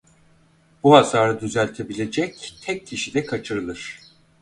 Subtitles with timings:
[0.83, 3.99] Bu hasarı düzeltebilecek tek kişi de kaçırılır.